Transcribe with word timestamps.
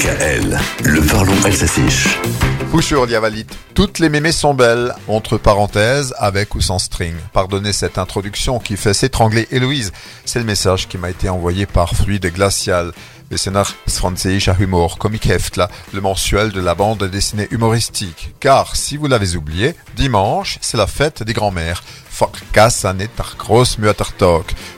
DKL, 0.00 0.58
le 0.84 1.02
parlons 1.02 1.38
s'affiche. 1.42 2.18
Fouchur 2.70 3.06
Diavalit, 3.06 3.44
toutes 3.74 3.98
les 3.98 4.08
mémés 4.08 4.32
sont 4.32 4.54
belles, 4.54 4.94
entre 5.08 5.36
parenthèses, 5.36 6.14
avec 6.16 6.54
ou 6.54 6.62
sans 6.62 6.78
string. 6.78 7.12
Pardonnez 7.34 7.74
cette 7.74 7.98
introduction 7.98 8.60
qui 8.60 8.78
fait 8.78 8.94
s'étrangler 8.94 9.46
Héloïse. 9.50 9.92
C'est 10.24 10.38
le 10.38 10.46
message 10.46 10.88
qui 10.88 10.96
m'a 10.96 11.10
été 11.10 11.28
envoyé 11.28 11.66
par 11.66 11.94
Fluide 11.94 12.32
Glacial. 12.32 12.92
Bessenar 13.30 13.74
Franzischer 13.86 14.54
Humor 14.58 14.96
Comic 14.96 15.26
Heftla, 15.26 15.68
le 15.92 16.00
mensuel 16.00 16.50
de 16.50 16.62
la 16.62 16.74
bande 16.74 17.04
dessinée 17.04 17.48
humoristique. 17.50 18.34
Car, 18.40 18.76
si 18.76 18.96
vous 18.96 19.06
l'avez 19.06 19.36
oublié, 19.36 19.74
dimanche, 19.96 20.56
c'est 20.62 20.78
la 20.78 20.86
fête 20.86 21.22
des 21.22 21.34
grands-mères. 21.34 21.84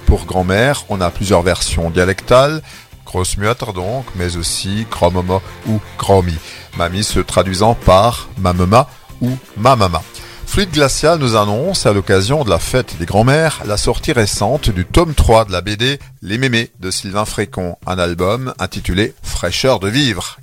Pour 0.07 0.27
grand-mère, 0.27 0.85
on 0.89 1.01
a 1.01 1.11
plusieurs 1.11 1.43
versions 1.43 1.91
dialectales. 1.91 2.61
Großmutter 3.13 3.73
donc, 3.75 4.07
mais 4.17 4.37
aussi 4.37 4.87
Gromama 4.91 5.41
ou 5.69 5.81
Gromi. 5.99 6.35
Mamie 6.79 7.05
se 7.05 7.21
traduisant 7.21 7.75
par 7.75 8.29
Mamema 8.39 8.89
ou 9.21 9.31
Mamama. 9.59 10.03
Fluide 10.47 10.71
Glacial 10.71 11.19
nous 11.19 11.37
annonce, 11.37 11.87
à 11.87 11.93
l'occasion 11.93 12.45
de 12.45 12.51
la 12.51 12.59
fête 12.59 12.97
des 12.99 13.07
grands-mères, 13.07 13.63
la 13.67 13.77
sortie 13.77 14.13
récente 14.13 14.71
du 14.71 14.85
tome 14.85 15.15
3 15.15 15.47
de 15.47 15.53
la 15.53 15.63
BD 15.63 15.99
Les 16.21 16.37
Mémés 16.37 16.71
de 16.79 16.91
Sylvain 16.91 17.25
Frécon, 17.25 17.77
un 17.87 17.99
album 17.99 18.53
intitulé 18.59 19.15
Fraîcheur 19.23 19.79
de 19.79 19.89
vivre. 19.89 20.37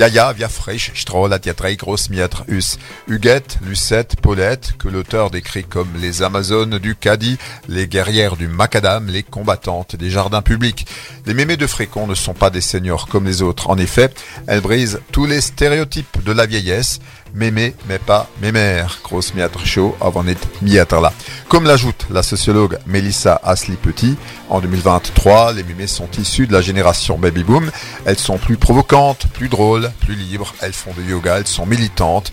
Yaya 0.00 0.32
via 0.32 0.48
Frisch, 0.48 0.92
Stroll, 0.94 1.30
Atiatrei, 1.30 1.76
Grossmiatre, 1.76 2.44
Us, 2.48 2.78
Huguette, 3.06 3.58
Lucette, 3.62 4.16
Paulette, 4.18 4.72
que 4.78 4.88
l'auteur 4.88 5.30
décrit 5.30 5.64
comme 5.64 5.90
les 6.00 6.22
Amazones 6.22 6.78
du 6.78 6.94
Cadi, 6.94 7.36
les 7.68 7.86
guerrières 7.86 8.38
du 8.38 8.48
Macadam, 8.48 9.08
les 9.08 9.22
combattantes 9.22 9.96
des 9.96 10.08
jardins 10.08 10.40
publics. 10.40 10.86
Les 11.26 11.34
mémés 11.34 11.58
de 11.58 11.66
Frécon 11.66 12.06
ne 12.06 12.14
sont 12.14 12.32
pas 12.32 12.48
des 12.48 12.62
seigneurs 12.62 13.08
comme 13.08 13.26
les 13.26 13.42
autres. 13.42 13.68
En 13.68 13.76
effet, 13.76 14.10
elles 14.46 14.62
brisent 14.62 15.02
tous 15.12 15.26
les 15.26 15.42
stéréotypes 15.42 16.24
de 16.24 16.32
la 16.32 16.46
vieillesse, 16.46 17.00
mémé, 17.34 17.74
mais 17.86 17.98
pas 17.98 18.26
mémère. 18.40 19.00
Miatre 19.34 19.66
chaud, 19.66 19.94
avant 20.00 20.24
d'être 20.24 20.48
miatre 20.62 20.98
là. 20.98 21.12
Comme 21.50 21.64
l'ajoute 21.64 22.06
la 22.10 22.22
sociologue 22.22 22.78
Melissa 22.86 23.40
Asli-Petit, 23.42 24.16
en 24.50 24.60
2023, 24.60 25.54
les 25.54 25.64
mémés 25.64 25.88
sont 25.88 26.08
issus 26.16 26.46
de 26.46 26.52
la 26.52 26.60
génération 26.60 27.18
baby 27.18 27.42
boom. 27.42 27.72
Elles 28.04 28.20
sont 28.20 28.38
plus 28.38 28.56
provocantes, 28.56 29.26
plus 29.34 29.48
drôles, 29.48 29.90
plus 30.02 30.14
libres. 30.14 30.54
Elles 30.60 30.72
font 30.72 30.92
du 30.96 31.10
yoga, 31.10 31.38
elles 31.38 31.48
sont 31.48 31.66
militantes. 31.66 32.32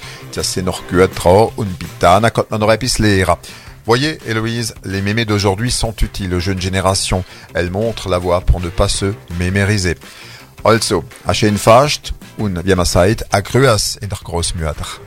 Voyez, 3.87 4.19
Héloïse, 4.27 4.75
les 4.85 5.01
mémés 5.01 5.25
d'aujourd'hui 5.25 5.71
sont 5.71 5.95
utiles 6.03 6.35
aux 6.35 6.39
jeunes 6.39 6.61
générations. 6.61 7.23
Elles 7.55 7.71
montrent 7.71 8.09
la 8.09 8.19
voie 8.19 8.41
pour 8.41 8.59
ne 8.59 8.69
pas 8.69 8.87
se 8.87 9.15
mémériser. 9.39 9.95
Also, 10.63 11.03
fascht 11.57 12.13
und 12.37 12.57
in 12.57 14.09
der 14.09 14.19
Großmütter. 14.23 14.99